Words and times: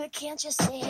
Baby, 0.00 0.10
can't 0.12 0.42
you 0.44 0.50
see 0.50 0.82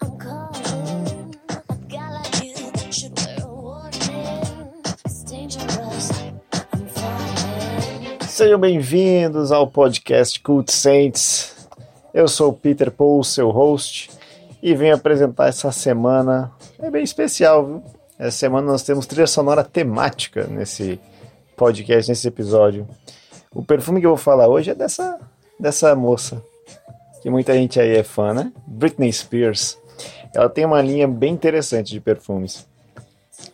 I'm 0.00 0.16
calling? 0.16 1.34
A 1.48 1.74
guy 1.88 2.10
like 2.12 2.44
you 2.44 2.92
should 2.92 3.18
wear 3.18 3.36
a 3.42 3.46
warning. 3.48 4.74
It's 5.04 5.24
dangerous. 5.24 6.10
I'm 6.72 6.86
falling. 6.88 8.20
Sejam 8.28 8.60
bem-vindos 8.60 9.50
ao 9.50 9.66
podcast 9.66 10.38
Cult 10.40 10.70
Saints. 10.70 11.68
Eu 12.14 12.28
sou 12.28 12.50
o 12.50 12.52
Peter 12.52 12.92
Paul, 12.92 13.24
seu 13.24 13.50
host, 13.50 14.08
e 14.62 14.72
venho 14.72 14.94
apresentar 14.94 15.48
essa 15.48 15.72
semana. 15.72 16.52
É 16.78 16.88
bem 16.90 17.02
especial, 17.02 17.66
viu? 17.66 17.82
Essa 18.16 18.38
semana 18.38 18.68
nós 18.68 18.84
temos 18.84 19.06
trilha 19.06 19.26
sonora 19.26 19.64
temática 19.64 20.46
nesse 20.46 21.00
podcast, 21.56 22.08
nesse 22.08 22.28
episódio. 22.28 22.86
O 23.52 23.64
perfume 23.64 23.98
que 23.98 24.06
eu 24.06 24.10
vou 24.10 24.16
falar 24.16 24.46
hoje 24.46 24.70
é 24.70 24.74
dessa, 24.76 25.18
dessa 25.58 25.96
moça, 25.96 26.40
que 27.28 27.30
muita 27.30 27.52
gente 27.52 27.78
aí 27.78 27.94
é 27.96 28.02
fã, 28.02 28.32
né? 28.32 28.50
Britney 28.66 29.12
Spears. 29.12 29.78
Ela 30.34 30.48
tem 30.48 30.64
uma 30.64 30.80
linha 30.80 31.06
bem 31.06 31.34
interessante 31.34 31.90
de 31.90 32.00
perfumes. 32.00 32.66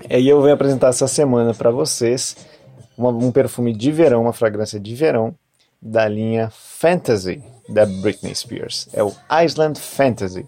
E 0.09 0.29
eu 0.29 0.41
venho 0.41 0.55
apresentar 0.55 0.89
essa 0.91 1.09
semana 1.09 1.53
para 1.53 1.73
vocês 1.73 2.37
uma- 2.97 3.11
um 3.11 3.33
perfume 3.33 3.75
de 3.75 3.91
verão, 3.91 4.23
uma 4.23 4.33
fragrância 4.33 4.79
de 4.79 4.95
verão 4.95 5.35
da 5.83 6.07
linha 6.07 6.51
Fantasy 6.51 7.43
da 7.69 7.85
Britney 7.85 8.33
Spears. 8.35 8.89
É 8.93 9.03
o 9.03 9.13
Island 9.45 9.79
Fantasy. 9.81 10.47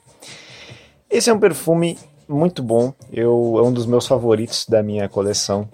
Esse 1.10 1.28
é 1.28 1.34
um 1.34 1.40
perfume 1.40 1.98
muito 2.28 2.62
bom. 2.62 2.92
Eu, 3.12 3.54
é 3.58 3.62
um 3.62 3.72
dos 3.72 3.86
meus 3.86 4.06
favoritos 4.06 4.66
da 4.68 4.82
minha 4.84 5.08
coleção. 5.08 5.68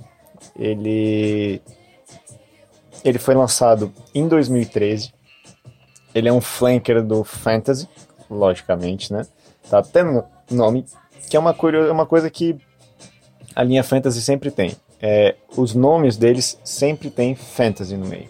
Ele 0.58 1.60
ele 3.04 3.18
foi 3.18 3.34
lançado 3.34 3.92
em 4.14 4.26
2013. 4.26 5.12
Ele 6.14 6.28
é 6.28 6.32
um 6.32 6.40
flanker 6.40 7.02
do 7.02 7.24
Fantasy, 7.24 7.88
logicamente, 8.30 9.12
né? 9.12 9.26
Tá 9.70 9.78
até 9.78 10.02
no 10.02 10.24
nome, 10.50 10.84
que 11.28 11.36
é 11.36 11.40
uma, 11.40 11.54
curio- 11.54 11.90
uma 11.90 12.06
coisa 12.06 12.28
que 12.30 12.56
a 13.54 13.62
linha 13.62 13.82
Fantasy 13.84 14.20
sempre 14.20 14.50
tem. 14.50 14.74
É, 15.00 15.34
os 15.56 15.74
nomes 15.74 16.16
deles 16.16 16.58
sempre 16.64 17.10
tem 17.10 17.34
Fantasy 17.34 17.96
no 17.96 18.06
meio. 18.06 18.28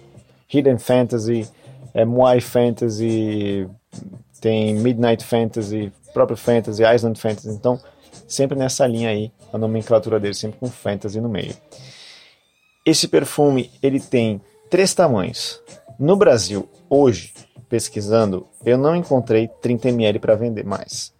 Hidden 0.52 0.78
Fantasy, 0.78 1.48
é, 1.92 2.04
Moai 2.04 2.40
Fantasy, 2.40 3.68
tem 4.40 4.74
Midnight 4.74 5.24
Fantasy, 5.24 5.92
próprio 6.14 6.36
Fantasy, 6.36 6.82
Island 6.82 7.18
Fantasy. 7.20 7.48
Então, 7.48 7.80
sempre 8.28 8.56
nessa 8.56 8.86
linha 8.86 9.10
aí, 9.10 9.30
a 9.52 9.58
nomenclatura 9.58 10.18
dele 10.20 10.34
sempre 10.34 10.58
com 10.58 10.68
Fantasy 10.68 11.20
no 11.20 11.28
meio. 11.28 11.54
Esse 12.84 13.06
perfume, 13.06 13.70
ele 13.82 14.00
tem 14.00 14.40
três 14.70 14.94
tamanhos. 14.94 15.60
No 15.98 16.16
Brasil, 16.16 16.68
hoje, 16.88 17.32
pesquisando, 17.72 18.46
eu 18.66 18.76
não 18.76 18.94
encontrei 18.94 19.48
30 19.48 19.88
ml 19.88 20.18
para 20.18 20.34
vender 20.34 20.62
mais. 20.62 21.10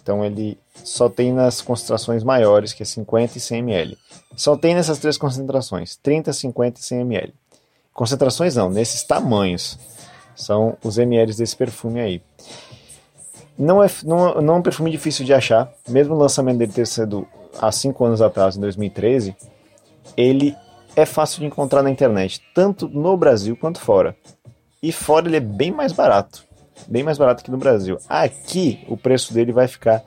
Então 0.00 0.24
ele 0.24 0.56
só 0.82 1.06
tem 1.06 1.34
nas 1.34 1.60
concentrações 1.60 2.24
maiores, 2.24 2.72
que 2.72 2.82
é 2.82 2.86
50 2.86 3.36
e 3.36 3.40
100 3.42 3.58
ml. 3.58 3.98
Só 4.34 4.56
tem 4.56 4.74
nessas 4.74 4.98
três 4.98 5.18
concentrações, 5.18 5.96
30, 5.96 6.32
50 6.32 6.80
e 6.80 6.82
100 6.82 7.00
ml. 7.00 7.34
Concentrações 7.92 8.56
não, 8.56 8.70
nesses 8.70 9.02
tamanhos. 9.02 9.78
São 10.34 10.78
os 10.82 10.96
ml 10.96 11.34
desse 11.34 11.54
perfume 11.54 12.00
aí. 12.00 12.22
Não 13.58 13.84
é, 13.84 13.90
não, 14.02 14.40
não 14.40 14.54
é 14.54 14.56
um 14.56 14.62
perfume 14.62 14.90
difícil 14.90 15.26
de 15.26 15.34
achar, 15.34 15.70
mesmo 15.86 16.14
o 16.14 16.18
lançamento 16.18 16.56
dele 16.56 16.72
ter 16.72 16.86
sido 16.86 17.28
há 17.60 17.70
5 17.70 18.02
anos 18.02 18.22
atrás, 18.22 18.56
em 18.56 18.60
2013, 18.60 19.36
ele 20.16 20.56
é 20.96 21.04
fácil 21.04 21.40
de 21.40 21.46
encontrar 21.46 21.82
na 21.82 21.90
internet, 21.90 22.40
tanto 22.54 22.88
no 22.88 23.14
Brasil 23.14 23.54
quanto 23.58 23.78
fora. 23.78 24.16
E 24.82 24.92
fora 24.92 25.26
ele 25.26 25.36
é 25.36 25.40
bem 25.40 25.70
mais 25.70 25.92
barato, 25.92 26.44
bem 26.86 27.02
mais 27.02 27.18
barato 27.18 27.42
que 27.42 27.50
no 27.50 27.58
Brasil. 27.58 27.98
Aqui 28.08 28.84
o 28.88 28.96
preço 28.96 29.34
dele 29.34 29.52
vai 29.52 29.66
ficar 29.66 30.04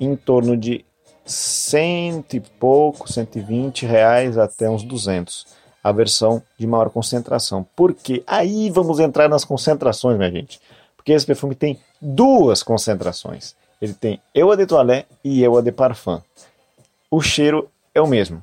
em 0.00 0.16
torno 0.16 0.56
de 0.56 0.84
cento 1.24 2.34
e 2.34 2.40
pouco, 2.40 3.10
120 3.10 3.86
reais 3.86 4.36
até 4.36 4.68
uns 4.68 4.82
200. 4.82 5.46
A 5.82 5.92
versão 5.92 6.42
de 6.58 6.66
maior 6.66 6.88
concentração. 6.88 7.66
Porque 7.76 8.22
aí 8.26 8.70
vamos 8.70 9.00
entrar 9.00 9.28
nas 9.28 9.44
concentrações, 9.44 10.16
minha 10.16 10.30
gente. 10.30 10.58
Porque 10.96 11.12
esse 11.12 11.26
perfume 11.26 11.54
tem 11.54 11.78
duas 12.00 12.62
concentrações. 12.62 13.54
Ele 13.80 13.92
tem 13.92 14.20
Eau 14.34 14.56
de 14.56 14.64
Toilette 14.64 15.08
e 15.22 15.42
Eau 15.42 15.60
de 15.60 15.70
Parfum. 15.70 16.22
O 17.10 17.20
cheiro 17.20 17.68
é 17.94 18.00
o 18.00 18.06
mesmo, 18.06 18.42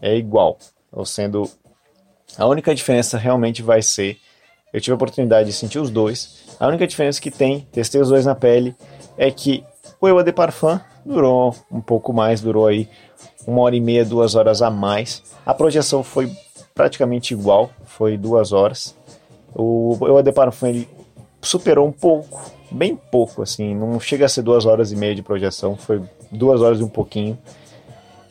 é 0.00 0.16
igual. 0.16 0.58
Ou 0.90 1.04
sendo 1.04 1.48
a 2.38 2.46
única 2.46 2.74
diferença 2.74 3.18
realmente 3.18 3.62
vai 3.62 3.82
ser. 3.82 4.18
Eu 4.72 4.80
tive 4.80 4.92
a 4.92 4.96
oportunidade 4.96 5.48
de 5.48 5.54
sentir 5.54 5.78
os 5.78 5.90
dois. 5.90 6.56
A 6.58 6.66
única 6.66 6.86
diferença 6.86 7.20
que 7.20 7.30
tem, 7.30 7.66
testei 7.70 8.00
os 8.00 8.08
dois 8.08 8.24
na 8.24 8.34
pele, 8.34 8.74
é 9.18 9.30
que 9.30 9.64
o 10.00 10.08
Eau 10.08 10.22
de 10.22 10.32
Parfum 10.32 10.80
durou 11.04 11.54
um 11.70 11.80
pouco 11.80 12.12
mais, 12.12 12.40
durou 12.40 12.66
aí 12.66 12.88
uma 13.46 13.60
hora 13.62 13.76
e 13.76 13.80
meia, 13.80 14.04
duas 14.04 14.34
horas 14.34 14.62
a 14.62 14.70
mais. 14.70 15.22
A 15.44 15.52
projeção 15.52 16.02
foi 16.02 16.30
praticamente 16.74 17.34
igual, 17.34 17.70
foi 17.84 18.16
duas 18.16 18.52
horas. 18.52 18.96
O 19.54 19.98
Eau 20.02 20.22
de 20.22 20.32
Parfum 20.32 20.68
ele 20.68 20.88
superou 21.42 21.86
um 21.86 21.92
pouco, 21.92 22.50
bem 22.70 22.96
pouco, 22.96 23.42
assim, 23.42 23.74
não 23.74 23.98
chega 24.00 24.24
a 24.24 24.28
ser 24.28 24.42
duas 24.42 24.64
horas 24.64 24.92
e 24.92 24.96
meia 24.96 25.14
de 25.14 25.22
projeção, 25.22 25.76
foi 25.76 26.02
duas 26.30 26.62
horas 26.62 26.80
e 26.80 26.82
um 26.82 26.88
pouquinho. 26.88 27.36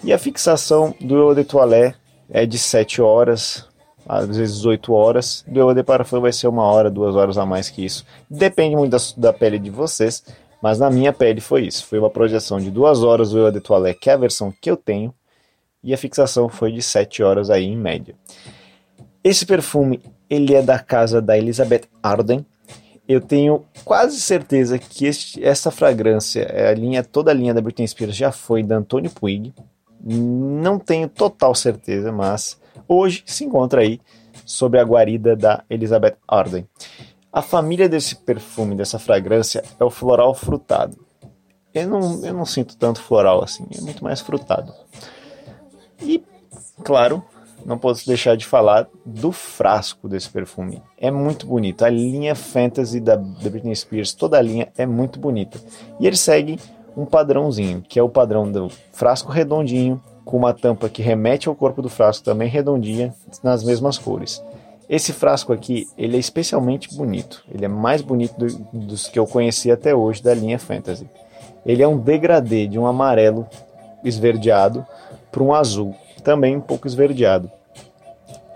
E 0.03 0.11
a 0.11 0.17
fixação 0.17 0.95
do 0.99 1.15
Eau 1.15 1.35
de 1.35 1.43
Toilette 1.43 1.97
é 2.29 2.45
de 2.45 2.57
7 2.57 3.01
horas, 3.01 3.65
às 4.07 4.37
vezes 4.37 4.65
8 4.65 4.93
horas. 4.93 5.43
Do 5.47 5.59
Eau 5.59 5.73
de 5.73 5.83
Parfum 5.83 6.21
vai 6.21 6.31
ser 6.31 6.47
uma 6.47 6.63
hora, 6.63 6.89
duas 6.89 7.15
horas 7.15 7.37
a 7.37 7.45
mais 7.45 7.69
que 7.69 7.85
isso. 7.85 8.05
Depende 8.29 8.75
muito 8.75 8.91
da, 8.91 8.97
da 9.17 9.33
pele 9.33 9.59
de 9.59 9.69
vocês, 9.69 10.23
mas 10.61 10.79
na 10.79 10.89
minha 10.89 11.13
pele 11.13 11.41
foi 11.41 11.65
isso. 11.65 11.85
Foi 11.85 11.99
uma 11.99 12.09
projeção 12.09 12.59
de 12.59 12.69
duas 12.69 13.03
horas 13.03 13.31
do 13.31 13.39
Eau 13.39 13.51
de 13.51 13.59
Toilette, 13.59 13.99
que 13.99 14.09
é 14.09 14.13
a 14.13 14.17
versão 14.17 14.53
que 14.61 14.69
eu 14.69 14.77
tenho, 14.77 15.13
e 15.83 15.93
a 15.93 15.97
fixação 15.97 16.47
foi 16.47 16.71
de 16.71 16.81
7 16.81 17.23
horas 17.23 17.49
aí 17.49 17.65
em 17.65 17.77
média. 17.77 18.15
Esse 19.23 19.45
perfume, 19.45 20.01
ele 20.29 20.53
é 20.55 20.61
da 20.61 20.79
casa 20.79 21.21
da 21.21 21.37
Elizabeth 21.37 21.83
Arden. 22.01 22.45
Eu 23.07 23.19
tenho 23.19 23.65
quase 23.83 24.19
certeza 24.21 24.79
que 24.79 25.05
este, 25.05 25.43
essa 25.43 25.69
fragrância, 25.71 26.41
é 26.41 26.69
a 26.69 26.73
linha, 26.73 27.03
toda 27.03 27.31
a 27.31 27.33
linha 27.33 27.53
da 27.53 27.61
Britney 27.61 27.87
Spears 27.87 28.15
já 28.15 28.31
foi 28.31 28.63
da 28.63 28.77
Anthony 28.77 29.09
Puig. 29.09 29.53
Não 30.03 30.79
tenho 30.79 31.07
total 31.07 31.53
certeza, 31.53 32.11
mas 32.11 32.60
hoje 32.93 33.23
se 33.25 33.45
encontra 33.45 33.81
aí 33.81 33.99
sobre 34.45 34.79
a 34.79 34.83
guarida 34.83 35.35
da 35.35 35.63
Elizabeth 35.69 36.17
Arden. 36.27 36.67
A 37.31 37.41
família 37.41 37.87
desse 37.87 38.17
perfume, 38.17 38.75
dessa 38.75 38.99
fragrância, 38.99 39.63
é 39.79 39.83
o 39.83 39.89
floral 39.89 40.33
frutado. 40.33 40.97
Eu 41.73 41.87
não, 41.87 42.25
eu 42.25 42.33
não 42.33 42.45
sinto 42.45 42.75
tanto 42.75 43.01
floral 43.01 43.41
assim, 43.41 43.65
é 43.77 43.79
muito 43.79 44.03
mais 44.03 44.19
frutado. 44.19 44.73
E, 46.01 46.21
claro, 46.83 47.23
não 47.65 47.77
posso 47.77 48.05
deixar 48.05 48.35
de 48.35 48.45
falar 48.45 48.89
do 49.05 49.31
frasco 49.31 50.09
desse 50.09 50.29
perfume. 50.29 50.81
É 50.97 51.09
muito 51.09 51.45
bonito. 51.45 51.85
A 51.85 51.89
linha 51.89 52.35
Fantasy 52.35 52.99
da, 52.99 53.15
da 53.15 53.49
Britney 53.49 53.75
Spears, 53.75 54.13
toda 54.13 54.37
a 54.37 54.41
linha 54.41 54.69
é 54.77 54.85
muito 54.85 55.17
bonita. 55.17 55.57
E 55.99 56.07
ele 56.07 56.17
segue 56.17 56.59
um 56.97 57.05
padrãozinho, 57.05 57.81
que 57.81 57.97
é 57.97 58.03
o 58.03 58.09
padrão 58.09 58.51
do 58.51 58.69
frasco 58.91 59.31
redondinho, 59.31 60.01
com 60.31 60.37
uma 60.37 60.53
tampa 60.53 60.87
que 60.87 61.01
remete 61.01 61.49
ao 61.49 61.55
corpo 61.55 61.81
do 61.81 61.89
frasco 61.89 62.23
também 62.23 62.47
redondinha, 62.47 63.13
nas 63.43 63.65
mesmas 63.65 63.97
cores. 63.97 64.41
Esse 64.89 65.11
frasco 65.11 65.51
aqui, 65.51 65.89
ele 65.97 66.15
é 66.15 66.19
especialmente 66.19 66.95
bonito. 66.95 67.43
Ele 67.53 67.65
é 67.65 67.67
mais 67.67 68.01
bonito 68.01 68.37
do, 68.37 68.47
dos 68.71 69.09
que 69.09 69.19
eu 69.19 69.27
conheci 69.27 69.69
até 69.69 69.93
hoje 69.93 70.23
da 70.23 70.33
linha 70.33 70.57
Fantasy. 70.57 71.05
Ele 71.65 71.83
é 71.83 71.87
um 71.87 71.97
degradê 71.97 72.65
de 72.65 72.79
um 72.79 72.87
amarelo 72.87 73.45
esverdeado 74.05 74.85
para 75.29 75.43
um 75.43 75.53
azul, 75.53 75.93
também 76.23 76.55
um 76.55 76.61
pouco 76.61 76.87
esverdeado. 76.87 77.51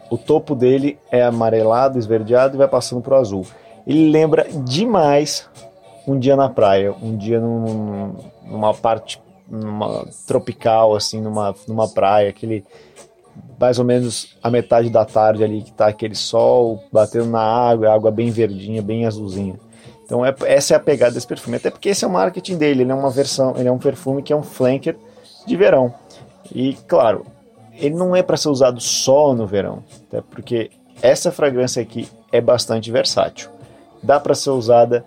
O 0.10 0.18
topo 0.18 0.56
dele 0.56 0.98
é 1.12 1.24
amarelado, 1.24 2.00
esverdeado 2.00 2.56
e 2.56 2.58
vai 2.58 2.70
passando 2.70 3.02
para 3.02 3.16
o 3.16 3.20
azul. 3.20 3.46
Ele 3.86 4.10
lembra 4.10 4.48
demais 4.64 5.50
um 6.08 6.18
dia 6.18 6.38
na 6.38 6.48
praia, 6.48 6.94
um 7.02 7.18
dia 7.18 7.40
num, 7.40 8.16
numa 8.46 8.74
parte 8.74 9.25
numa 9.50 10.06
tropical, 10.28 10.96
assim, 10.96 11.22
numa, 11.22 11.56
numa 11.68 11.88
praia, 11.88 12.30
aquele 12.30 12.64
mais 13.60 13.80
ou 13.80 13.86
menos 13.86 14.36
a 14.42 14.50
metade 14.50 14.90
da 14.90 15.06
tarde 15.06 15.44
ali 15.44 15.62
que 15.62 15.72
tá 15.72 15.88
aquele 15.88 16.16
sol 16.16 16.84
batendo 16.92 17.26
na 17.28 17.42
água, 17.42 17.94
água 17.94 18.12
bem 18.12 18.30
verdinha, 18.30 18.82
bem 18.82 19.06
azulzinha. 19.06 19.60
Então 20.04 20.26
é, 20.26 20.34
essa 20.46 20.74
é 20.74 20.78
a 20.78 20.80
pegada 20.80 21.14
desse 21.14 21.28
perfume, 21.28 21.58
até 21.58 21.70
porque 21.70 21.90
esse 21.90 22.06
é 22.06 22.08
o 22.08 22.12
marketing 22.12 22.58
dele, 22.58 22.84
ele 22.84 22.92
é 22.92 22.96
uma 22.96 23.10
versão, 23.10 23.56
ele 23.58 23.68
é 23.68 23.72
um 23.72 23.80
perfume 23.80 24.22
que 24.22 24.32
é 24.32 24.36
um 24.36 24.44
flanker 24.44 24.96
de 25.46 25.56
verão. 25.56 25.94
E 26.54 26.74
claro, 26.88 27.26
ele 27.74 27.96
não 27.96 28.16
é 28.16 28.22
para 28.22 28.38
ser 28.38 28.50
usado 28.50 28.80
só 28.80 29.34
no 29.34 29.48
verão, 29.48 29.84
até 30.08 30.22
porque 30.22 30.70
essa 31.02 31.32
fragrância 31.32 31.82
aqui 31.82 32.08
é 32.32 32.40
bastante 32.40 32.92
versátil. 32.92 33.50
Dá 34.04 34.20
para 34.20 34.36
ser 34.36 34.52
usada 34.52 35.04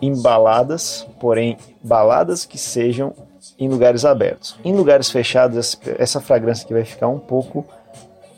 em 0.00 0.20
baladas, 0.20 1.06
porém 1.20 1.56
baladas 1.82 2.44
que 2.44 2.58
sejam 2.58 3.14
em 3.58 3.68
lugares 3.68 4.04
abertos. 4.04 4.56
Em 4.64 4.74
lugares 4.74 5.10
fechados, 5.10 5.78
essa 5.98 6.20
fragrância 6.20 6.64
aqui 6.64 6.72
vai 6.72 6.84
ficar 6.84 7.08
um 7.08 7.18
pouco 7.18 7.64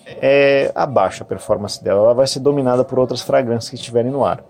é, 0.07 0.71
abaixo 0.75 1.23
a 1.23 1.27
performance 1.27 1.83
dela. 1.83 2.01
Ela 2.01 2.15
vai 2.15 2.27
ser 2.27 2.41
dominada 2.41 2.85
por 2.85 2.99
outras 2.99 3.21
fragrâncias 3.21 3.71
que 3.71 3.77
estiverem 3.77 4.11
no 4.11 4.25
ar. 4.25 4.43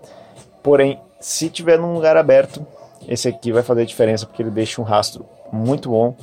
Porém, 0.61 0.99
se 1.19 1.49
tiver 1.49 1.77
num 1.77 1.93
lugar 1.93 2.17
aberto, 2.17 2.65
esse 3.07 3.27
aqui 3.27 3.51
vai 3.51 3.63
fazer 3.63 3.85
diferença 3.85 4.25
porque 4.25 4.41
ele 4.41 4.51
deixa 4.51 4.81
um 4.81 4.85
rastro 4.85 5.25
muito 5.51 5.89
bom 5.89 6.15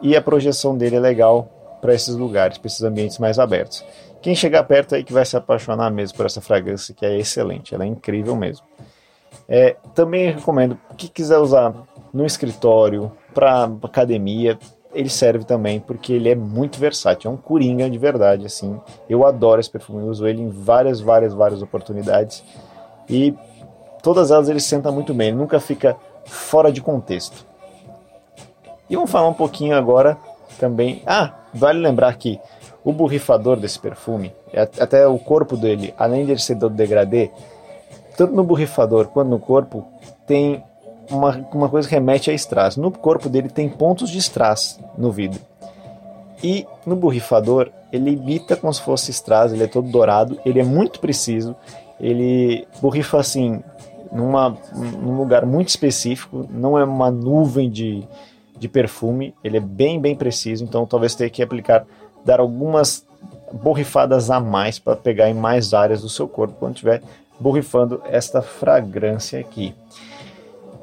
e 0.00 0.16
a 0.16 0.22
projeção 0.22 0.76
dele 0.76 0.96
é 0.96 1.00
legal 1.00 1.48
para 1.80 1.94
esses 1.94 2.14
lugares, 2.14 2.58
para 2.58 2.66
esses 2.66 2.82
ambientes 2.82 3.18
mais 3.18 3.38
abertos. 3.38 3.84
Quem 4.20 4.34
chegar 4.34 4.62
perto 4.64 4.94
aí 4.94 5.02
que 5.02 5.12
vai 5.12 5.24
se 5.24 5.36
apaixonar 5.36 5.90
mesmo 5.90 6.16
por 6.16 6.26
essa 6.26 6.40
fragrância, 6.40 6.94
que 6.94 7.04
é 7.04 7.18
excelente, 7.18 7.74
ela 7.74 7.84
é 7.84 7.88
incrível 7.88 8.36
mesmo. 8.36 8.64
É, 9.48 9.76
também 9.94 10.32
recomendo, 10.32 10.78
que 10.96 11.08
quiser 11.08 11.38
usar 11.38 11.74
no 12.12 12.24
escritório, 12.24 13.12
para 13.34 13.70
academia, 13.82 14.58
ele 14.94 15.08
serve 15.08 15.44
também 15.44 15.80
porque 15.80 16.12
ele 16.12 16.28
é 16.28 16.34
muito 16.34 16.78
versátil, 16.78 17.30
é 17.30 17.34
um 17.34 17.36
coringa 17.36 17.88
de 17.88 17.98
verdade, 17.98 18.46
assim. 18.46 18.78
Eu 19.08 19.26
adoro 19.26 19.60
esse 19.60 19.70
perfume, 19.70 20.02
eu 20.02 20.08
uso 20.08 20.26
ele 20.26 20.42
em 20.42 20.48
várias, 20.48 21.00
várias, 21.00 21.32
várias 21.32 21.62
oportunidades 21.62 22.44
e 23.08 23.34
todas 24.02 24.30
elas 24.30 24.48
ele 24.48 24.60
senta 24.60 24.90
muito 24.92 25.14
bem, 25.14 25.28
ele 25.28 25.36
nunca 25.36 25.58
fica 25.58 25.96
fora 26.24 26.70
de 26.70 26.80
contexto. 26.80 27.46
E 28.88 28.94
vamos 28.94 29.10
falar 29.10 29.28
um 29.28 29.34
pouquinho 29.34 29.76
agora 29.76 30.18
também. 30.58 31.02
Ah, 31.06 31.32
vale 31.54 31.78
lembrar 31.78 32.14
que 32.16 32.38
o 32.84 32.92
borrifador 32.92 33.56
desse 33.56 33.78
perfume, 33.78 34.34
é 34.52 34.62
até 34.62 35.06
o 35.06 35.18
corpo 35.18 35.56
dele, 35.56 35.94
além 35.96 36.26
de 36.26 36.32
ele 36.32 36.40
ser 36.40 36.56
do 36.56 36.68
degradê, 36.68 37.30
tanto 38.16 38.34
no 38.34 38.44
borrifador 38.44 39.06
quanto 39.08 39.28
no 39.28 39.38
corpo, 39.38 39.84
tem 40.26 40.62
uma, 41.10 41.46
uma 41.52 41.68
coisa 41.68 41.88
que 41.88 41.94
remete 41.94 42.30
a 42.30 42.34
strass. 42.34 42.76
No 42.76 42.90
corpo 42.90 43.28
dele 43.28 43.48
tem 43.48 43.68
pontos 43.68 44.10
de 44.10 44.18
strass 44.18 44.78
no 44.96 45.10
vidro. 45.10 45.40
E 46.42 46.66
no 46.84 46.96
borrifador, 46.96 47.70
ele 47.92 48.10
imita 48.10 48.56
como 48.56 48.72
se 48.72 48.82
fosse 48.82 49.10
strass, 49.10 49.52
ele 49.52 49.64
é 49.64 49.68
todo 49.68 49.88
dourado, 49.88 50.40
ele 50.44 50.58
é 50.58 50.64
muito 50.64 50.98
preciso, 50.98 51.54
ele 52.00 52.66
borrifa 52.80 53.20
assim, 53.20 53.62
numa, 54.10 54.56
num 54.74 55.16
lugar 55.16 55.46
muito 55.46 55.68
específico, 55.68 56.46
não 56.50 56.76
é 56.76 56.82
uma 56.82 57.12
nuvem 57.12 57.70
de, 57.70 58.02
de 58.58 58.68
perfume, 58.68 59.34
ele 59.44 59.58
é 59.58 59.60
bem, 59.60 60.00
bem 60.00 60.16
preciso, 60.16 60.64
então 60.64 60.84
talvez 60.84 61.14
tenha 61.14 61.30
que 61.30 61.42
aplicar, 61.42 61.86
dar 62.24 62.40
algumas 62.40 63.06
borrifadas 63.52 64.30
a 64.30 64.40
mais 64.40 64.78
para 64.80 64.96
pegar 64.96 65.30
em 65.30 65.34
mais 65.34 65.72
áreas 65.72 66.02
do 66.02 66.08
seu 66.08 66.26
corpo 66.26 66.56
quando 66.58 66.74
estiver 66.74 67.02
borrifando 67.42 68.00
esta 68.06 68.40
fragrância 68.40 69.40
aqui. 69.40 69.74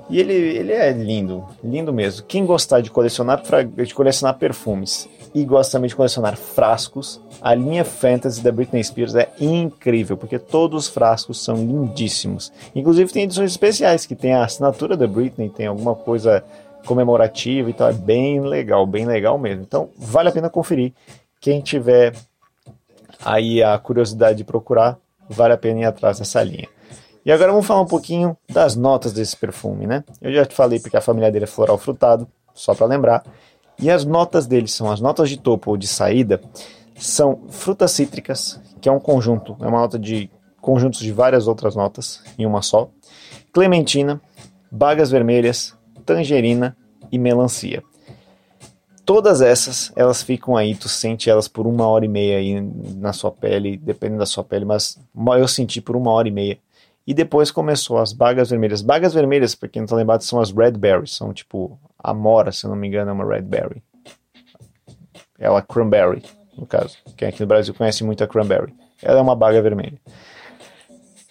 E 0.09 0.19
ele, 0.19 0.33
ele 0.33 0.73
é 0.73 0.91
lindo, 0.91 1.45
lindo 1.63 1.93
mesmo. 1.93 2.25
Quem 2.25 2.45
gostar 2.45 2.81
de 2.81 2.89
colecionar, 2.89 3.41
de 3.85 3.93
colecionar 3.93 4.37
perfumes 4.37 5.07
e 5.35 5.45
gosta 5.45 5.73
também 5.73 5.87
de 5.87 5.95
colecionar 5.95 6.35
frascos, 6.35 7.21
a 7.39 7.53
linha 7.53 7.85
Fantasy 7.85 8.41
da 8.41 8.51
Britney 8.51 8.83
Spears 8.83 9.13
é 9.13 9.29
incrível, 9.39 10.17
porque 10.17 10.39
todos 10.39 10.85
os 10.85 10.89
frascos 10.89 11.43
são 11.43 11.55
lindíssimos. 11.55 12.51
Inclusive 12.75 13.13
tem 13.13 13.23
edições 13.23 13.51
especiais 13.51 14.07
que 14.07 14.15
tem 14.15 14.33
a 14.33 14.43
assinatura 14.43 14.97
da 14.97 15.05
Britney, 15.05 15.47
tem 15.47 15.67
alguma 15.67 15.93
coisa 15.93 16.43
comemorativa, 16.87 17.69
então 17.69 17.87
é 17.87 17.93
bem 17.93 18.41
legal, 18.41 18.87
bem 18.87 19.05
legal 19.05 19.37
mesmo. 19.37 19.61
Então 19.61 19.89
vale 19.95 20.29
a 20.29 20.31
pena 20.31 20.49
conferir. 20.49 20.91
Quem 21.39 21.61
tiver 21.61 22.15
aí 23.23 23.61
a 23.61 23.77
curiosidade 23.77 24.39
de 24.39 24.43
procurar, 24.43 24.97
vale 25.29 25.53
a 25.53 25.57
pena 25.57 25.81
ir 25.81 25.85
atrás 25.85 26.19
dessa 26.19 26.43
linha. 26.43 26.67
E 27.25 27.31
agora 27.31 27.51
vamos 27.51 27.67
falar 27.67 27.81
um 27.81 27.85
pouquinho 27.85 28.35
das 28.49 28.75
notas 28.75 29.13
desse 29.13 29.35
perfume, 29.35 29.85
né? 29.85 30.03
Eu 30.21 30.33
já 30.33 30.45
te 30.45 30.55
falei 30.55 30.79
porque 30.79 30.97
a 30.97 31.01
família 31.01 31.31
dele 31.31 31.45
é 31.45 31.47
floral 31.47 31.77
frutado, 31.77 32.27
só 32.53 32.73
para 32.73 32.87
lembrar. 32.87 33.23
E 33.77 33.89
as 33.89 34.03
notas 34.03 34.47
dele 34.47 34.67
são 34.67 34.91
as 34.91 34.99
notas 34.99 35.29
de 35.29 35.37
topo 35.37 35.71
ou 35.71 35.77
de 35.77 35.87
saída, 35.87 36.41
são 36.97 37.43
frutas 37.49 37.91
cítricas, 37.91 38.59
que 38.81 38.89
é 38.89 38.91
um 38.91 38.99
conjunto, 38.99 39.55
é 39.61 39.67
uma 39.67 39.79
nota 39.79 39.97
de 39.97 40.29
conjuntos 40.59 40.99
de 40.99 41.11
várias 41.11 41.47
outras 41.47 41.75
notas 41.75 42.21
em 42.37 42.45
uma 42.45 42.61
só. 42.61 42.89
Clementina, 43.53 44.21
bagas 44.71 45.09
vermelhas, 45.09 45.75
tangerina 46.05 46.75
e 47.11 47.17
melancia. 47.17 47.81
Todas 49.09 49.41
essas, 49.41 49.91
elas 49.95 50.21
ficam 50.21 50.55
aí, 50.55 50.75
tu 50.75 50.87
sente 50.87 51.31
elas 51.31 51.47
por 51.47 51.65
uma 51.65 51.87
hora 51.87 52.05
e 52.05 52.07
meia 52.07 52.37
aí 52.37 52.61
na 52.61 53.11
sua 53.11 53.31
pele, 53.31 53.75
dependendo 53.75 54.19
da 54.19 54.25
sua 54.27 54.43
pele, 54.43 54.65
mas 54.65 54.99
eu 55.35 55.47
senti 55.47 55.81
por 55.81 55.95
uma 55.95 56.11
hora 56.11 56.27
e 56.27 56.31
meia 56.31 56.59
e 57.07 57.13
depois 57.15 57.49
começou 57.49 57.97
as 57.97 58.13
bagas 58.13 58.51
vermelhas. 58.51 58.83
Bagas 58.83 59.11
vermelhas, 59.11 59.55
para 59.55 59.67
quem 59.67 59.81
não 59.81 59.87
tá 59.87 59.95
lembrado, 59.95 60.21
são 60.21 60.39
as 60.39 60.51
red 60.51 60.73
berries. 60.73 61.15
São 61.15 61.33
tipo 61.33 61.79
amora, 61.97 62.51
se 62.51 62.67
eu 62.67 62.69
não 62.69 62.77
me 62.77 62.87
engano, 62.87 63.09
é 63.09 63.13
uma 63.15 63.25
red 63.25 63.41
berry. 63.41 63.81
É 65.39 65.49
uma 65.49 65.63
cranberry, 65.63 66.21
no 66.55 66.67
caso. 66.67 66.95
Quem 67.17 67.29
aqui 67.29 67.41
no 67.41 67.47
Brasil 67.47 67.73
conhece 67.73 68.03
muito 68.03 68.23
a 68.23 68.27
cranberry. 68.27 68.75
Ela 69.01 69.17
é 69.17 69.21
uma 69.23 69.35
baga 69.35 69.59
vermelha. 69.59 69.99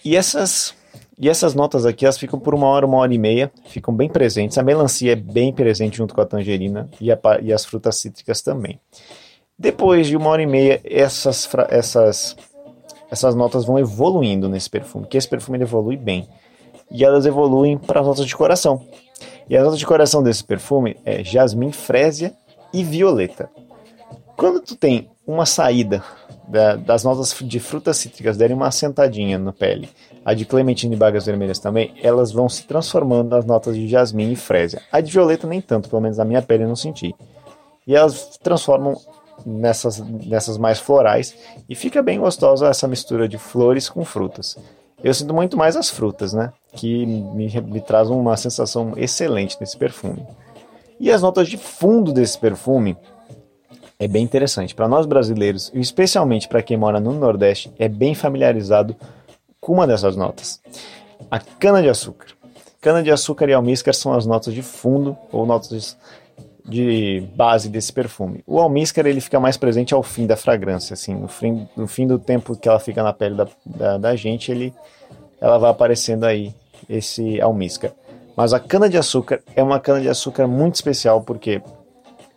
E 0.04 0.16
essas 0.16 0.74
e 1.18 1.28
essas 1.28 1.54
notas 1.54 1.84
aqui, 1.84 2.04
elas 2.04 2.18
ficam 2.18 2.38
por 2.38 2.54
uma 2.54 2.66
hora, 2.66 2.86
uma 2.86 2.98
hora 2.98 3.12
e 3.12 3.18
meia, 3.18 3.50
ficam 3.66 3.94
bem 3.94 4.08
presentes. 4.08 4.56
A 4.58 4.62
melancia 4.62 5.12
é 5.12 5.16
bem 5.16 5.52
presente 5.52 5.96
junto 5.96 6.14
com 6.14 6.20
a 6.20 6.26
tangerina 6.26 6.88
e, 7.00 7.10
a, 7.10 7.18
e 7.42 7.52
as 7.52 7.64
frutas 7.64 7.96
cítricas 7.96 8.40
também. 8.40 8.78
Depois 9.58 10.06
de 10.06 10.16
uma 10.16 10.30
hora 10.30 10.42
e 10.42 10.46
meia, 10.46 10.80
essas, 10.84 11.48
essas 11.68 12.36
essas 13.10 13.34
notas 13.34 13.64
vão 13.64 13.78
evoluindo 13.78 14.48
nesse 14.48 14.68
perfume, 14.68 15.06
que 15.06 15.16
esse 15.16 15.28
perfume 15.28 15.58
evolui 15.60 15.96
bem. 15.96 16.28
E 16.90 17.04
elas 17.04 17.26
evoluem 17.26 17.76
para 17.76 18.00
as 18.00 18.06
notas 18.06 18.26
de 18.26 18.36
coração. 18.36 18.86
E 19.48 19.56
as 19.56 19.62
notas 19.62 19.78
de 19.78 19.86
coração 19.86 20.22
desse 20.22 20.44
perfume 20.44 20.96
é 21.04 21.24
jasmim, 21.24 21.72
frésia 21.72 22.34
e 22.72 22.84
violeta. 22.84 23.50
Quando 24.36 24.60
tu 24.60 24.76
tem 24.76 25.10
uma 25.28 25.44
saída 25.44 26.02
da, 26.48 26.74
das 26.74 27.04
notas 27.04 27.36
de 27.38 27.60
frutas 27.60 27.98
cítricas 27.98 28.38
derem 28.38 28.56
uma 28.56 28.70
sentadinha 28.70 29.38
na 29.38 29.52
pele, 29.52 29.90
a 30.24 30.32
de 30.32 30.46
clementina 30.46 30.94
e 30.94 30.96
bagas 30.96 31.26
vermelhas 31.26 31.58
também, 31.58 31.94
elas 32.02 32.32
vão 32.32 32.48
se 32.48 32.66
transformando 32.66 33.28
nas 33.28 33.44
notas 33.44 33.76
de 33.76 33.86
jasmim 33.86 34.32
e 34.32 34.36
frésia. 34.36 34.80
A 34.90 35.02
de 35.02 35.12
violeta 35.12 35.46
nem 35.46 35.60
tanto, 35.60 35.90
pelo 35.90 36.00
menos 36.00 36.16
na 36.16 36.24
minha 36.24 36.40
pele 36.40 36.64
eu 36.64 36.68
não 36.68 36.74
senti. 36.74 37.14
E 37.86 37.94
elas 37.94 38.38
transformam 38.42 38.98
nessas, 39.44 39.98
nessas 39.98 40.56
mais 40.56 40.78
florais 40.78 41.34
e 41.68 41.74
fica 41.74 42.02
bem 42.02 42.18
gostosa 42.18 42.68
essa 42.68 42.88
mistura 42.88 43.28
de 43.28 43.36
flores 43.36 43.88
com 43.88 44.04
frutas. 44.06 44.56
Eu 45.04 45.12
sinto 45.12 45.34
muito 45.34 45.56
mais 45.56 45.76
as 45.76 45.90
frutas, 45.90 46.32
né? 46.32 46.52
Que 46.72 47.06
me, 47.06 47.48
me 47.60 47.84
uma 48.10 48.36
sensação 48.36 48.94
excelente 48.96 49.56
nesse 49.60 49.76
perfume. 49.76 50.26
E 50.98 51.10
as 51.12 51.22
notas 51.22 51.48
de 51.48 51.56
fundo 51.56 52.12
desse 52.12 52.36
perfume 52.36 52.96
é 53.98 54.06
bem 54.06 54.22
interessante. 54.22 54.74
Para 54.74 54.88
nós 54.88 55.06
brasileiros, 55.06 55.70
e 55.74 55.80
especialmente 55.80 56.48
para 56.48 56.62
quem 56.62 56.76
mora 56.76 57.00
no 57.00 57.12
Nordeste, 57.12 57.72
é 57.78 57.88
bem 57.88 58.14
familiarizado 58.14 58.94
com 59.60 59.72
uma 59.72 59.86
dessas 59.86 60.16
notas. 60.16 60.60
A 61.30 61.38
cana-de-açúcar. 61.38 62.28
Cana-de-açúcar 62.80 63.48
e 63.48 63.52
almíscar 63.52 63.92
são 63.92 64.12
as 64.12 64.24
notas 64.24 64.54
de 64.54 64.62
fundo 64.62 65.16
ou 65.32 65.44
notas 65.44 65.96
de 66.64 67.26
base 67.34 67.68
desse 67.68 67.92
perfume. 67.92 68.44
O 68.46 68.60
almíscar 68.60 69.06
ele 69.06 69.20
fica 69.20 69.40
mais 69.40 69.56
presente 69.56 69.94
ao 69.94 70.02
fim 70.02 70.26
da 70.26 70.36
fragrância, 70.36 70.94
assim, 70.94 71.14
no 71.14 71.26
fim, 71.26 71.66
no 71.74 71.88
fim 71.88 72.06
do 72.06 72.18
tempo 72.18 72.54
que 72.54 72.68
ela 72.68 72.78
fica 72.78 73.02
na 73.02 73.12
pele 73.12 73.34
da, 73.34 73.48
da, 73.64 73.98
da 73.98 74.16
gente, 74.16 74.52
ele, 74.52 74.72
ela 75.40 75.58
vai 75.58 75.70
aparecendo 75.70 76.24
aí 76.24 76.54
esse 76.88 77.40
almíscar. 77.40 77.92
Mas 78.36 78.52
a 78.52 78.60
cana 78.60 78.88
de 78.88 78.96
açúcar 78.96 79.40
é 79.56 79.62
uma 79.62 79.80
cana 79.80 80.00
de 80.00 80.08
açúcar 80.08 80.46
muito 80.46 80.76
especial 80.76 81.22
porque, 81.22 81.60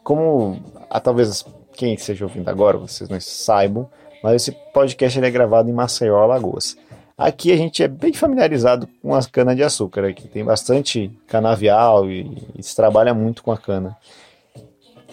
como 0.04 0.60
ah, 0.92 1.00
talvez 1.00 1.46
quem 1.74 1.94
esteja 1.94 2.26
ouvindo 2.26 2.50
agora 2.50 2.78
vocês 2.78 3.10
não 3.10 3.18
saibam, 3.22 3.90
mas 4.22 4.36
esse 4.36 4.52
podcast 4.74 5.18
é 5.18 5.32
gravado 5.32 5.70
em 5.70 5.74
Maceió, 5.74 6.18
Alagoas. 6.18 6.76
Aqui 7.18 7.52
a 7.54 7.56
gente 7.56 7.82
é 7.82 7.88
bem 7.88 8.12
familiarizado 8.12 8.90
com 9.02 9.16
as 9.16 9.26
canas 9.26 9.56
de 9.56 9.64
açúcar, 9.64 10.04
aqui 10.04 10.28
tem 10.28 10.44
bastante 10.44 11.10
canavial 11.28 12.10
e, 12.10 12.46
e 12.58 12.62
se 12.62 12.76
trabalha 12.76 13.14
muito 13.14 13.42
com 13.42 13.54
a 13.54 13.58
cana. 13.58 13.96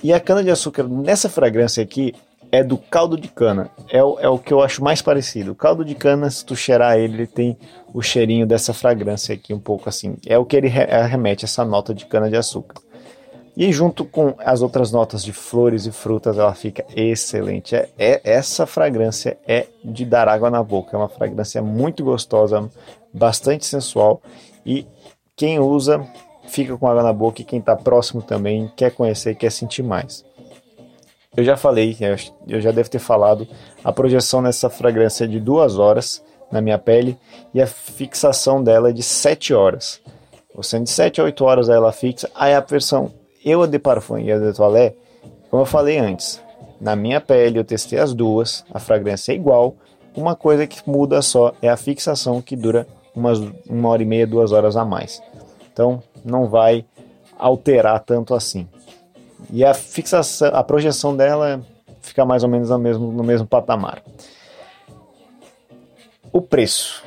E 0.03 0.13
a 0.13 0.19
cana 0.19 0.43
de 0.43 0.51
açúcar 0.51 0.83
nessa 0.83 1.29
fragrância 1.29 1.83
aqui 1.83 2.13
é 2.51 2.65
do 2.65 2.77
caldo 2.77 3.17
de 3.17 3.29
cana. 3.29 3.71
É 3.89 4.03
o, 4.03 4.19
é 4.19 4.29
o 4.29 4.39
que 4.39 4.53
eu 4.53 4.61
acho 4.61 4.83
mais 4.83 5.01
parecido. 5.01 5.53
O 5.53 5.55
caldo 5.55 5.85
de 5.85 5.95
cana, 5.95 6.29
se 6.29 6.45
tu 6.45 6.57
cheirar 6.57 6.99
ele, 6.99 7.15
ele 7.15 7.27
tem 7.27 7.57
o 7.95 8.03
cheirinho 8.03 8.47
dessa 8.47 8.75
fragrância 8.75 9.35
aqui, 9.35 9.55
um 9.55 9.61
pouco 9.61 9.89
assim. 9.89 10.17
É 10.27 10.37
o 10.39 10.45
que 10.45 10.57
ele 10.57 10.69
remete, 10.69 11.45
essa 11.45 11.65
nota 11.65 11.95
de 11.95 12.07
cana 12.07 12.29
de 12.29 12.37
açúcar. 12.37 12.81
E 13.59 13.73
junto 13.73 14.05
com 14.05 14.37
as 14.39 14.63
outras 14.63 14.93
notas 14.93 15.25
de 15.25 15.33
flores 15.33 15.85
e 15.85 15.91
frutas, 15.91 16.39
ela 16.39 16.55
fica 16.55 16.87
excelente. 16.95 17.75
É, 17.75 17.91
é, 17.99 18.21
essa 18.23 18.67
fragrância 18.67 19.37
é 19.45 19.67
de 19.85 20.05
dar 20.05 20.29
água 20.29 20.49
na 20.49 20.63
boca. 20.63 20.97
É 20.97 20.97
uma 20.97 21.09
fragrância 21.09 21.61
muito 21.61 22.05
gostosa, 22.05 22.71
bastante 23.13 23.67
sensual. 23.67 24.23
E 24.65 24.87
quem 25.35 25.59
usa 25.59 26.07
fica 26.47 26.77
com 26.77 26.87
água 26.87 27.03
na 27.03 27.13
boca 27.13 27.43
e 27.43 27.45
quem 27.45 27.59
está 27.59 27.75
próximo 27.75 28.23
também 28.23 28.71
quer 28.77 28.93
conhecer, 28.93 29.35
quer 29.35 29.51
sentir 29.51 29.83
mais. 29.83 30.25
Eu 31.37 31.43
já 31.43 31.57
falei, 31.57 31.97
eu 32.47 32.61
já 32.61 32.71
devo 32.71 32.89
ter 32.89 33.01
falado, 33.01 33.49
a 33.83 33.93
projeção 33.93 34.41
nessa 34.41 34.71
fragrância 34.71 35.25
é 35.25 35.27
de 35.27 35.41
duas 35.41 35.81
horas 35.81 36.23
na 36.49 36.61
minha 36.61 36.79
pele 36.79 37.19
e 37.53 37.61
a 37.61 37.67
fixação 37.67 38.63
dela 38.63 38.91
é 38.91 38.93
de 38.93 39.03
7 39.03 39.53
horas. 39.53 40.01
Ou 40.55 40.63
sendo 40.63 40.85
de 40.85 40.91
7 40.91 41.21
a 41.21 41.25
8 41.25 41.45
horas 41.45 41.69
ela 41.69 41.91
fixa, 41.91 42.31
aí 42.37 42.55
a 42.55 42.61
versão 42.61 43.13
eu 43.49 43.63
a 43.63 43.67
de 43.67 43.79
Parfum 43.79 44.19
e 44.19 44.31
a 44.31 44.39
de 44.39 44.53
Toilette, 44.53 44.97
como 45.51 45.63
eu 45.63 45.67
falei 45.67 45.99
antes, 45.99 46.43
na 46.81 46.95
minha 46.95 47.21
pele 47.21 47.59
eu 47.59 47.65
testei 47.65 47.99
as 47.99 48.15
duas, 48.15 48.65
a 48.73 48.79
fragrância 48.79 49.33
é 49.33 49.35
igual, 49.35 49.75
uma 50.15 50.35
coisa 50.35 50.67
que 50.67 50.89
muda 50.89 51.23
só 51.23 51.53
é 51.63 51.69
a 51.69 51.77
fixação 51.77 52.43
que 52.43 52.57
dura 52.57 52.87
umas 53.15 53.39
uma 53.69 53.89
hora 53.89 54.03
e 54.03 54.07
meia, 54.07 54.27
duas 54.27 54.53
horas 54.53 54.77
a 54.77 54.85
mais. 54.85 55.23
Então 55.73 56.03
não 56.25 56.49
vai 56.49 56.85
alterar 57.39 58.01
tanto 58.01 58.35
assim. 58.35 58.69
E 59.51 59.65
a 59.65 59.73
fixação, 59.73 60.51
a 60.53 60.63
projeção 60.63 61.17
dela 61.17 61.63
fica 62.01 62.25
mais 62.25 62.43
ou 62.43 62.49
menos 62.49 62.71
no 62.71 62.79
mesmo, 62.79 63.13
no 63.13 63.23
mesmo 63.23 63.47
patamar. 63.47 64.03
O 66.33 66.43
preço. 66.43 67.03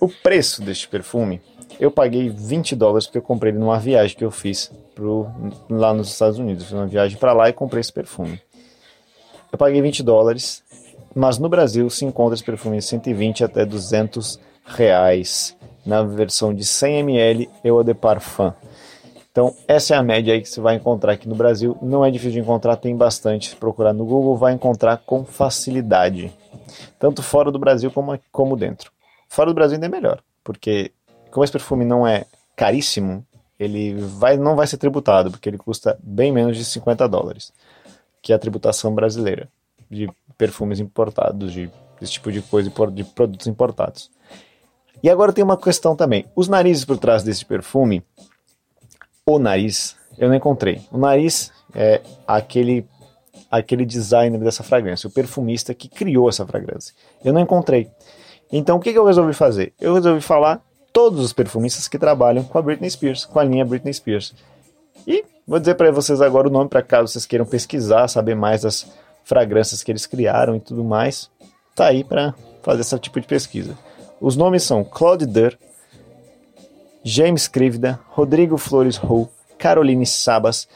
O 0.00 0.08
preço 0.08 0.62
deste 0.62 0.88
perfume, 0.88 1.40
eu 1.78 1.90
paguei 1.90 2.28
20 2.28 2.74
dólares 2.74 3.06
porque 3.06 3.18
eu 3.18 3.22
comprei 3.22 3.52
ele 3.52 3.58
numa 3.58 3.78
viagem 3.78 4.16
que 4.16 4.24
eu 4.24 4.30
fiz 4.30 4.72
pro, 5.00 5.26
lá 5.70 5.94
nos 5.94 6.12
Estados 6.12 6.38
Unidos. 6.38 6.64
Fiz 6.64 6.72
uma 6.74 6.86
viagem 6.86 7.16
para 7.16 7.32
lá 7.32 7.48
e 7.48 7.54
comprei 7.54 7.80
esse 7.80 7.92
perfume. 7.92 8.40
Eu 9.50 9.56
paguei 9.56 9.80
20 9.80 10.02
dólares, 10.02 10.62
mas 11.14 11.38
no 11.38 11.48
Brasil 11.48 11.88
se 11.88 12.04
encontra 12.04 12.34
esse 12.34 12.44
perfume 12.44 12.76
de 12.76 12.84
120 12.84 13.42
até 13.42 13.64
200 13.64 14.38
reais 14.64 15.56
na 15.86 16.02
versão 16.02 16.54
de 16.54 16.64
100 16.64 16.98
ml 16.98 17.50
Eau 17.64 17.82
de 17.82 17.94
Parfum. 17.94 18.52
Então, 19.32 19.54
essa 19.66 19.94
é 19.94 19.96
a 19.96 20.02
média 20.02 20.34
aí 20.34 20.42
que 20.42 20.48
você 20.48 20.60
vai 20.60 20.74
encontrar 20.74 21.12
aqui 21.12 21.28
no 21.28 21.34
Brasil. 21.34 21.78
Não 21.80 22.04
é 22.04 22.10
difícil 22.10 22.32
de 22.32 22.40
encontrar, 22.40 22.76
tem 22.76 22.94
bastante. 22.94 23.50
Se 23.50 23.56
procurar 23.56 23.92
no 23.92 24.04
Google, 24.04 24.36
vai 24.36 24.52
encontrar 24.52 24.98
com 24.98 25.24
facilidade. 25.24 26.32
Tanto 26.98 27.22
fora 27.22 27.50
do 27.50 27.58
Brasil 27.58 27.90
como, 27.90 28.18
como 28.30 28.56
dentro. 28.56 28.92
Fora 29.28 29.50
do 29.50 29.54
Brasil 29.54 29.76
ainda 29.76 29.86
é 29.86 29.88
melhor, 29.88 30.20
porque 30.44 30.92
como 31.30 31.44
esse 31.44 31.52
perfume 31.52 31.84
não 31.84 32.06
é 32.06 32.24
caríssimo, 32.56 33.24
ele 33.60 33.94
vai, 33.94 34.38
não 34.38 34.56
vai 34.56 34.66
ser 34.66 34.78
tributado, 34.78 35.30
porque 35.30 35.46
ele 35.46 35.58
custa 35.58 35.98
bem 36.02 36.32
menos 36.32 36.56
de 36.56 36.64
50 36.64 37.06
dólares, 37.06 37.52
que 38.22 38.32
é 38.32 38.36
a 38.36 38.38
tributação 38.38 38.94
brasileira 38.94 39.50
de 39.90 40.10
perfumes 40.38 40.80
importados, 40.80 41.52
de 41.52 41.70
desse 42.00 42.12
tipo 42.12 42.32
de 42.32 42.40
coisa, 42.40 42.70
de 42.90 43.04
produtos 43.04 43.46
importados. 43.46 44.10
E 45.02 45.10
agora 45.10 45.34
tem 45.34 45.44
uma 45.44 45.58
questão 45.58 45.94
também. 45.94 46.24
Os 46.34 46.48
narizes 46.48 46.86
por 46.86 46.96
trás 46.96 47.22
desse 47.22 47.44
perfume, 47.44 48.02
o 49.26 49.38
nariz, 49.38 49.96
eu 50.16 50.28
não 50.28 50.34
encontrei. 50.34 50.80
O 50.90 50.96
nariz 50.96 51.52
é 51.74 52.00
aquele 52.26 52.86
aquele 53.50 53.84
designer 53.84 54.38
dessa 54.38 54.62
fragrância, 54.62 55.08
o 55.08 55.10
perfumista 55.10 55.74
que 55.74 55.88
criou 55.88 56.28
essa 56.28 56.46
fragrância. 56.46 56.94
Eu 57.22 57.32
não 57.32 57.40
encontrei. 57.40 57.90
Então 58.50 58.78
o 58.78 58.80
que, 58.80 58.92
que 58.92 58.98
eu 58.98 59.04
resolvi 59.04 59.34
fazer? 59.34 59.74
Eu 59.78 59.94
resolvi 59.94 60.20
falar 60.20 60.62
todos 61.00 61.24
os 61.24 61.32
perfumistas 61.32 61.88
que 61.88 61.98
trabalham 61.98 62.44
com 62.44 62.58
a 62.58 62.60
Britney 62.60 62.90
Spears, 62.90 63.24
com 63.24 63.40
a 63.40 63.42
linha 63.42 63.64
Britney 63.64 63.94
Spears. 63.94 64.34
E 65.06 65.24
vou 65.48 65.58
dizer 65.58 65.74
para 65.74 65.90
vocês 65.90 66.20
agora 66.20 66.46
o 66.46 66.50
nome 66.50 66.68
para 66.68 66.82
caso 66.82 67.08
vocês 67.08 67.24
queiram 67.24 67.46
pesquisar, 67.46 68.06
saber 68.06 68.34
mais 68.36 68.60
das 68.60 68.86
fragrâncias 69.24 69.82
que 69.82 69.90
eles 69.90 70.04
criaram 70.04 70.56
e 70.56 70.60
tudo 70.60 70.84
mais. 70.84 71.30
Tá 71.74 71.86
aí 71.86 72.04
para 72.04 72.34
fazer 72.62 72.82
esse 72.82 72.98
tipo 72.98 73.18
de 73.18 73.26
pesquisa. 73.26 73.78
Os 74.20 74.36
nomes 74.36 74.62
são 74.62 74.84
Claude 74.84 75.24
Durr, 75.24 75.56
James 77.02 77.48
Crivida, 77.48 77.98
Rodrigo 78.10 78.58
Flores 78.58 79.02
Ho, 79.02 79.26
Caroline 79.56 80.04
Sabas, 80.04 80.68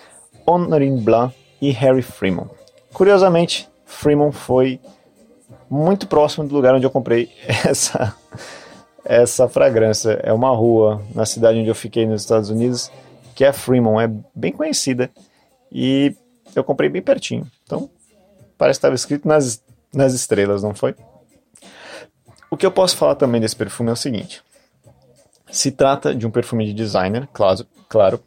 Honorine 0.46 1.02
Blanc 1.02 1.36
e 1.60 1.70
Harry 1.70 2.00
Freeman. 2.00 2.48
Curiosamente, 2.94 3.68
Freeman 3.84 4.32
foi 4.32 4.80
muito 5.68 6.06
próximo 6.06 6.48
do 6.48 6.54
lugar 6.54 6.74
onde 6.74 6.86
eu 6.86 6.90
comprei 6.90 7.30
essa, 7.46 8.16
essa 9.04 9.48
fragrância. 9.48 10.20
É 10.22 10.32
uma 10.32 10.50
rua 10.50 11.02
na 11.14 11.26
cidade 11.26 11.58
onde 11.58 11.68
eu 11.68 11.74
fiquei 11.74 12.06
nos 12.06 12.22
Estados 12.22 12.50
Unidos, 12.50 12.90
que 13.34 13.44
é 13.44 13.52
Fremont, 13.52 14.02
é 14.02 14.10
bem 14.34 14.52
conhecida. 14.52 15.10
E 15.70 16.14
eu 16.54 16.64
comprei 16.64 16.88
bem 16.88 17.02
pertinho. 17.02 17.46
Então, 17.64 17.90
parece 18.56 18.78
que 18.78 18.80
estava 18.80 18.94
escrito 18.94 19.28
nas, 19.28 19.62
nas 19.92 20.14
estrelas, 20.14 20.62
não 20.62 20.74
foi? 20.74 20.94
O 22.50 22.56
que 22.56 22.64
eu 22.64 22.70
posso 22.70 22.96
falar 22.96 23.16
também 23.16 23.40
desse 23.40 23.56
perfume 23.56 23.90
é 23.90 23.92
o 23.92 23.96
seguinte. 23.96 24.42
Se 25.50 25.70
trata 25.70 26.14
de 26.14 26.26
um 26.26 26.30
perfume 26.30 26.66
de 26.66 26.72
designer, 26.72 27.28
claro, 27.32 27.66
claro 27.88 28.20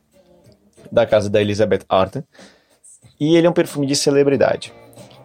da 0.92 1.06
casa 1.06 1.30
da 1.30 1.42
Elizabeth 1.42 1.84
Arden, 1.90 2.24
e 3.20 3.36
ele 3.36 3.48
é 3.48 3.50
um 3.50 3.54
perfume 3.54 3.86
de 3.86 3.96
celebridade. 3.96 4.74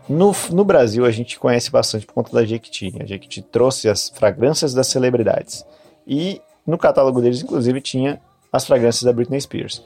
No, 0.08 0.32
no 0.50 0.64
Brasil, 0.64 1.04
a 1.04 1.10
gente 1.10 1.38
conhece 1.38 1.70
bastante 1.70 2.06
por 2.06 2.14
conta 2.14 2.32
da 2.32 2.44
Jequiti. 2.44 2.92
A 3.00 3.06
Jequiti 3.06 3.40
trouxe 3.40 3.88
as 3.88 4.08
fragrâncias 4.08 4.74
das 4.74 4.88
celebridades. 4.88 5.64
E 6.06 6.40
no 6.66 6.76
catálogo 6.76 7.20
deles, 7.20 7.42
inclusive, 7.42 7.80
tinha 7.80 8.20
as 8.52 8.66
fragrâncias 8.66 9.02
da 9.04 9.12
Britney 9.12 9.40
Spears. 9.40 9.82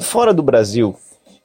Fora 0.00 0.34
do 0.34 0.42
Brasil, 0.42 0.96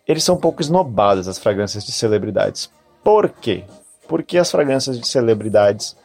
eles 0.07 0.23
são 0.23 0.35
um 0.35 0.39
pouco 0.39 0.61
esnobadas, 0.61 1.27
as 1.27 1.37
fragrâncias 1.37 1.85
de 1.85 1.91
celebridades. 1.91 2.69
Por 3.03 3.29
quê? 3.29 3.63
Porque 4.07 4.37
as 4.37 4.51
fragrâncias 4.51 4.99
de 4.99 5.07
celebridades 5.07 5.95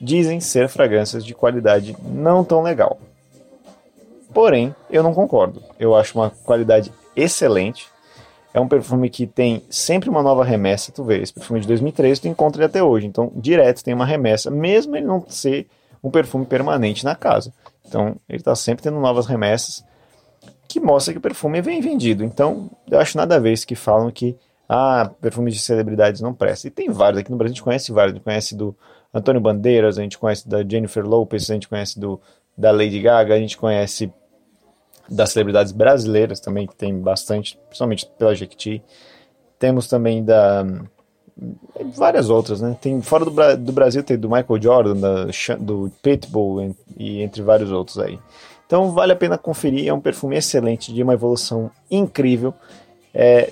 dizem 0.00 0.40
ser 0.40 0.68
fragrâncias 0.68 1.24
de 1.24 1.34
qualidade 1.34 1.96
não 2.02 2.44
tão 2.44 2.62
legal. 2.62 2.98
Porém, 4.34 4.74
eu 4.90 5.02
não 5.02 5.14
concordo. 5.14 5.62
Eu 5.78 5.94
acho 5.94 6.18
uma 6.18 6.30
qualidade 6.30 6.92
excelente. 7.14 7.86
É 8.54 8.60
um 8.60 8.68
perfume 8.68 9.08
que 9.08 9.26
tem 9.26 9.62
sempre 9.70 10.10
uma 10.10 10.22
nova 10.22 10.44
remessa, 10.44 10.92
tu 10.92 11.02
vê, 11.02 11.22
esse 11.22 11.32
perfume 11.32 11.60
de 11.60 11.66
2013 11.66 12.20
tu 12.20 12.28
encontra 12.28 12.60
ele 12.60 12.66
até 12.66 12.82
hoje, 12.82 13.06
então 13.06 13.32
direto 13.34 13.82
tem 13.82 13.94
uma 13.94 14.04
remessa, 14.04 14.50
mesmo 14.50 14.94
ele 14.94 15.06
não 15.06 15.24
ser 15.26 15.66
um 16.02 16.10
perfume 16.10 16.44
permanente 16.44 17.04
na 17.04 17.14
casa. 17.14 17.52
Então 17.86 18.16
ele 18.28 18.38
está 18.38 18.54
sempre 18.54 18.82
tendo 18.82 19.00
novas 19.00 19.26
remessas, 19.26 19.84
que 20.68 20.80
mostra 20.80 21.12
que 21.12 21.18
o 21.18 21.22
perfume 21.22 21.58
é 21.58 21.62
bem 21.62 21.80
vendido. 21.80 22.24
Então 22.24 22.70
eu 22.90 22.98
acho 22.98 23.16
nada 23.16 23.36
a 23.36 23.38
ver 23.38 23.52
isso 23.52 23.66
que 23.66 23.74
falam 23.74 24.10
que 24.10 24.36
ah, 24.68 25.10
perfumes 25.20 25.54
de 25.54 25.60
celebridades 25.60 26.20
não 26.20 26.32
presta. 26.32 26.68
E 26.68 26.70
tem 26.70 26.90
vários, 26.90 27.20
aqui 27.20 27.30
no 27.30 27.36
Brasil 27.36 27.52
a 27.52 27.54
gente 27.54 27.62
conhece 27.62 27.92
vários, 27.92 28.12
a 28.12 28.16
gente 28.16 28.24
conhece 28.24 28.56
do 28.56 28.76
Antônio 29.12 29.40
Bandeiras, 29.40 29.98
a 29.98 30.02
gente 30.02 30.18
conhece 30.18 30.48
da 30.48 30.62
Jennifer 30.62 31.04
Lopez, 31.06 31.50
a 31.50 31.54
gente 31.54 31.68
conhece 31.68 32.00
do, 32.00 32.20
da 32.56 32.70
Lady 32.70 33.00
Gaga, 33.00 33.34
a 33.34 33.38
gente 33.38 33.56
conhece 33.56 34.12
das 35.08 35.30
celebridades 35.30 35.72
brasileiras 35.72 36.40
também, 36.40 36.66
que 36.66 36.74
tem 36.74 36.98
bastante, 36.98 37.58
principalmente 37.68 38.06
pela 38.18 38.34
Jequiti. 38.34 38.82
Temos 39.58 39.86
também 39.86 40.24
da 40.24 40.64
várias 41.94 42.28
outras, 42.28 42.60
né? 42.60 42.76
Tem 42.80 43.00
fora 43.00 43.24
do, 43.24 43.56
do 43.56 43.72
Brasil 43.72 44.02
tem 44.02 44.18
do 44.18 44.28
Michael 44.28 44.62
Jordan, 44.62 44.96
da, 44.96 45.26
do 45.58 45.90
Pitbull 46.02 46.74
e 46.96 47.22
entre 47.22 47.42
vários 47.42 47.70
outros 47.70 47.98
aí. 47.98 48.18
Então 48.66 48.90
vale 48.92 49.12
a 49.12 49.16
pena 49.16 49.36
conferir, 49.36 49.88
é 49.88 49.92
um 49.92 50.00
perfume 50.00 50.36
excelente, 50.36 50.92
de 50.92 51.02
uma 51.02 51.14
evolução 51.14 51.70
incrível. 51.90 52.54
É, 53.14 53.50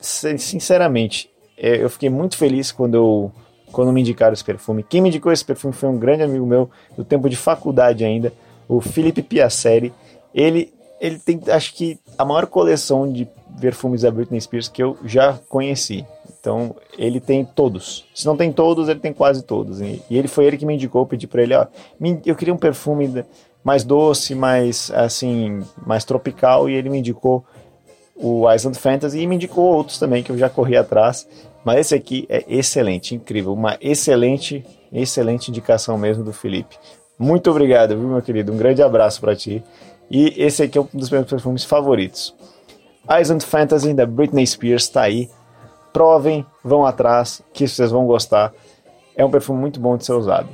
sinceramente, 0.00 1.30
é, 1.56 1.82
eu 1.82 1.90
fiquei 1.90 2.10
muito 2.10 2.36
feliz 2.36 2.70
quando 2.70 2.94
eu 2.94 3.32
quando 3.72 3.92
me 3.92 4.00
indicaram 4.00 4.32
esse 4.32 4.44
perfume. 4.44 4.84
Quem 4.84 5.00
me 5.00 5.08
indicou 5.08 5.32
esse 5.32 5.44
perfume 5.44 5.74
foi 5.74 5.88
um 5.88 5.98
grande 5.98 6.22
amigo 6.22 6.46
meu 6.46 6.70
do 6.96 7.04
tempo 7.04 7.28
de 7.28 7.36
faculdade 7.36 8.04
ainda, 8.04 8.32
o 8.68 8.80
Felipe 8.80 9.20
Piaceri. 9.20 9.92
Ele 10.34 10.74
ele 11.04 11.18
tem, 11.18 11.38
acho 11.48 11.74
que, 11.74 11.98
a 12.16 12.24
maior 12.24 12.46
coleção 12.46 13.12
de 13.12 13.28
perfumes 13.60 14.00
da 14.00 14.10
Britney 14.10 14.40
Spears 14.40 14.68
que 14.68 14.82
eu 14.82 14.96
já 15.04 15.38
conheci. 15.50 16.06
Então, 16.40 16.74
ele 16.96 17.20
tem 17.20 17.44
todos. 17.44 18.06
Se 18.14 18.24
não 18.24 18.36
tem 18.36 18.50
todos, 18.50 18.88
ele 18.88 19.00
tem 19.00 19.12
quase 19.12 19.42
todos. 19.42 19.82
E, 19.82 20.02
e 20.08 20.16
ele 20.16 20.28
foi 20.28 20.46
ele 20.46 20.56
que 20.56 20.64
me 20.64 20.74
indicou, 20.74 21.04
pedi 21.04 21.26
para 21.26 21.42
ele, 21.42 21.54
ó, 21.54 21.66
eu 22.24 22.34
queria 22.34 22.54
um 22.54 22.58
perfume 22.58 23.22
mais 23.62 23.84
doce, 23.84 24.34
mais 24.34 24.90
assim, 24.94 25.62
mais 25.86 26.04
tropical, 26.04 26.70
e 26.70 26.74
ele 26.74 26.88
me 26.88 26.98
indicou 26.98 27.44
o 28.16 28.50
Island 28.50 28.78
Fantasy 28.78 29.20
e 29.20 29.26
me 29.26 29.34
indicou 29.34 29.64
outros 29.64 29.98
também 29.98 30.22
que 30.22 30.30
eu 30.30 30.38
já 30.38 30.48
corri 30.48 30.76
atrás. 30.76 31.28
Mas 31.64 31.80
esse 31.80 31.94
aqui 31.94 32.26
é 32.28 32.44
excelente, 32.46 33.14
incrível, 33.14 33.52
uma 33.52 33.76
excelente, 33.80 34.64
excelente 34.92 35.48
indicação 35.50 35.98
mesmo 35.98 36.24
do 36.24 36.32
Felipe. 36.32 36.76
Muito 37.18 37.50
obrigado, 37.50 37.96
viu, 37.96 38.08
meu 38.08 38.22
querido? 38.22 38.52
Um 38.52 38.56
grande 38.56 38.82
abraço 38.82 39.20
para 39.20 39.36
ti. 39.36 39.62
E 40.10 40.34
esse 40.36 40.62
aqui 40.62 40.78
é 40.78 40.80
um 40.80 40.88
dos 40.92 41.10
meus 41.10 41.26
perfumes 41.26 41.64
favoritos. 41.64 42.34
Island 43.20 43.44
Fantasy 43.44 43.92
da 43.92 44.06
Britney 44.06 44.46
Spears 44.46 44.84
está 44.84 45.02
aí. 45.02 45.30
Provem, 45.92 46.44
vão 46.62 46.84
atrás, 46.84 47.42
que 47.52 47.66
vocês 47.66 47.90
vão 47.90 48.06
gostar. 48.06 48.52
É 49.16 49.24
um 49.24 49.30
perfume 49.30 49.60
muito 49.60 49.78
bom 49.78 49.96
de 49.96 50.04
ser 50.04 50.12
usado. 50.12 50.48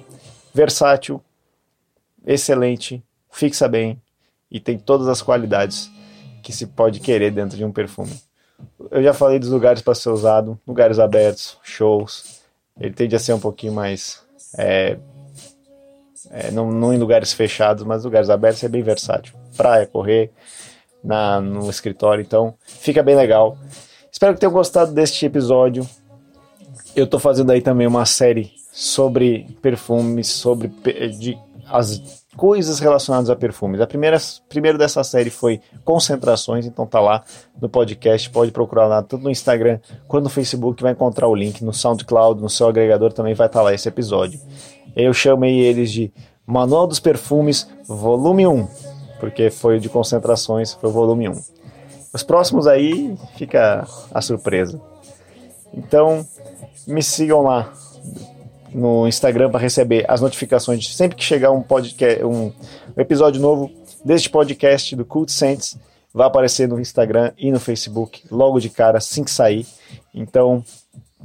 Versátil, 0.53 1.23
excelente, 2.27 3.03
fixa 3.31 3.69
bem 3.69 4.01
e 4.51 4.61
tem 4.61 4.79
todas 4.79 5.09
as 5.09 5.23
qualidades 5.23 5.91
que 6.43 6.53
se 6.53 6.67
pode 6.67 7.01
querer 7.01 7.31
dentro 7.31 7.57
de 7.57 7.65
um 7.65 7.73
perfume. 7.73 8.13
Eu 8.91 9.03
já 9.03 9.15
falei 9.15 9.39
dos 9.39 9.49
lugares 9.49 9.81
para 9.81 9.95
ser 9.95 10.11
usado, 10.11 10.59
lugares 10.67 10.99
abertos, 10.99 11.57
shows. 11.63 12.41
Ele 12.79 12.93
tende 12.93 13.17
a 13.17 13.19
ser 13.19 13.33
um 13.33 13.41
pouquinho 13.41 13.73
mais 13.73 14.23
é, 14.59 14.99
é, 16.31 16.51
não, 16.51 16.71
não, 16.71 16.93
em 16.93 16.99
lugares 16.99 17.33
fechados, 17.33 17.85
mas 17.85 18.05
lugares 18.05 18.29
abertos 18.29 18.63
é 18.63 18.69
bem 18.69 18.83
versátil. 18.83 19.35
Praia, 19.57 19.87
correr, 19.87 20.31
na, 21.03 21.41
no 21.41 21.69
escritório, 21.71 22.23
então 22.23 22.55
fica 22.63 23.03
bem 23.03 23.17
legal. 23.17 23.57
Espero 24.11 24.35
que 24.35 24.41
tenham 24.41 24.53
gostado 24.53 24.93
deste 24.93 25.25
episódio. 25.25 25.87
Eu 26.95 27.05
estou 27.05 27.21
fazendo 27.21 27.51
aí 27.51 27.63
também 27.63 27.87
uma 27.87 28.05
série 28.05 28.53
sobre 28.73 29.47
perfumes, 29.63 30.29
sobre 30.29 30.69
de, 31.19 31.39
as 31.67 32.21
coisas 32.37 32.79
relacionadas 32.79 33.31
a 33.31 33.37
perfumes. 33.37 33.81
A 33.81 33.87
primeira 33.87 34.17
primeiro 34.49 34.79
dessa 34.79 35.05
série 35.05 35.31
foi 35.31 35.61
concentrações, 35.85 36.67
então 36.67 36.87
tá 36.87 37.01
lá 37.01 37.23
no 37.61 37.69
podcast, 37.69 38.29
pode 38.31 38.51
procurar 38.51 38.87
lá 38.87 39.03
tanto 39.03 39.23
no 39.25 39.31
Instagram 39.31 39.79
quanto 40.09 40.25
no 40.25 40.31
Facebook, 40.31 40.83
vai 40.83 40.93
encontrar 40.93 41.29
o 41.29 41.35
link 41.35 41.63
no 41.63 41.73
SoundCloud, 41.73 42.41
no 42.41 42.49
seu 42.49 42.69
agregador 42.69 43.13
também 43.13 43.35
vai 43.35 43.47
estar 43.47 43.61
tá 43.61 43.65
lá 43.65 43.75
esse 43.75 43.89
episódio. 43.89 44.41
Eu 44.97 45.13
chamei 45.13 45.61
eles 45.61 45.93
de 45.93 46.13
Manual 46.47 46.87
dos 46.87 46.99
Perfumes, 46.99 47.69
volume 47.87 48.47
1. 48.47 48.90
Porque 49.21 49.51
foi 49.51 49.79
de 49.79 49.89
concentrações, 49.89 50.73
foi 50.73 50.89
o 50.89 50.93
volume 50.93 51.29
1. 51.29 51.33
Os 52.13 52.23
próximos 52.25 52.67
aí 52.67 53.17
fica 53.37 53.87
a 54.13 54.21
surpresa. 54.21 54.81
Então, 55.73 56.27
me 56.87 57.03
sigam 57.03 57.43
lá 57.43 57.73
no 58.75 59.07
Instagram 59.07 59.51
para 59.51 59.61
receber 59.61 60.05
as 60.09 60.21
notificações 60.21 60.81
de 60.81 60.95
sempre 60.95 61.17
que 61.17 61.23
chegar 61.23 61.51
um 61.53 61.63
podcast, 61.63 62.25
um 62.25 62.53
episódio 62.97 63.41
novo 63.41 63.71
deste 64.05 64.31
podcast 64.31 64.97
do 64.97 65.05
Cult 65.05 65.31
Saints, 65.31 65.79
vai 66.13 66.27
aparecer 66.27 66.67
no 66.67 66.81
Instagram 66.81 67.33
e 67.39 67.53
no 67.53 67.61
Facebook 67.61 68.23
logo 68.31 68.59
de 68.59 68.71
cara 68.71 68.99
assim 68.99 69.23
que 69.23 69.31
sair. 69.31 69.67
Então, 70.15 70.65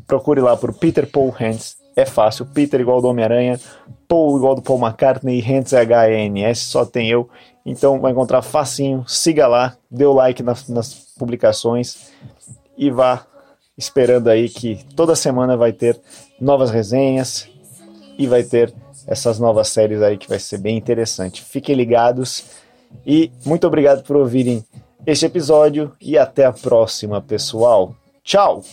procure 0.06 0.42
lá 0.42 0.56
por 0.56 0.74
Peter 0.74 1.10
Paul 1.10 1.30
Hands. 1.30 1.78
É 1.96 2.06
fácil, 2.06 2.46
Peter 2.46 2.80
igual 2.80 3.02
do 3.02 3.08
Homem-Aranha, 3.08 3.60
Paul 4.08 4.38
igual 4.38 4.56
do 4.56 4.62
Paul 4.62 4.80
McCartney, 4.80 5.40
Hands 5.40 5.74
H-E-N-S, 5.74 6.66
só 6.66 6.86
tem 6.86 7.10
eu. 7.10 7.30
Então 7.66 8.00
vai 8.00 8.12
encontrar 8.12 8.42
facinho, 8.42 9.06
siga 9.08 9.48
lá, 9.48 9.78
dê 9.90 10.06
o 10.06 10.14
like 10.14 10.44
nas, 10.44 10.68
nas 10.68 10.94
publicações 11.18 12.12
e 12.78 12.92
vá 12.92 13.26
esperando 13.78 14.30
aí 14.30 14.50
que 14.50 14.86
toda 14.96 15.16
semana 15.16 15.56
vai 15.56 15.72
ter 15.72 16.00
novas 16.40 16.70
resenhas 16.70 17.48
e 18.18 18.28
vai 18.28 18.44
ter 18.44 18.74
essas 19.08 19.40
novas 19.40 19.70
séries 19.70 20.02
aí 20.02 20.18
que 20.18 20.28
vai 20.28 20.40
ser 20.40 20.58
bem 20.58 20.78
interessante. 20.78 21.44
Fiquem 21.44 21.76
ligados 21.76 22.46
e 23.06 23.32
muito 23.46 23.66
obrigado 23.66 24.04
por 24.04 24.16
ouvirem 24.16 24.64
este 25.06 25.26
episódio 25.26 25.92
e 26.02 26.18
até 26.18 26.46
a 26.46 26.54
próxima, 26.54 27.22
pessoal. 27.22 27.96
Tchau! 28.24 28.64